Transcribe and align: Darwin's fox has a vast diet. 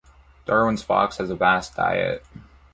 Darwin's 0.47 0.81
fox 0.81 1.17
has 1.17 1.29
a 1.29 1.35
vast 1.35 1.75
diet. 1.75 2.25